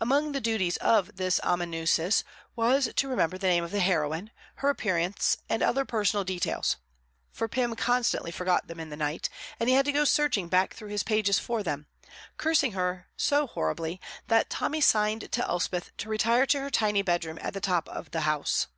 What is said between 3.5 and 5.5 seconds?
of the heroine, her appearance,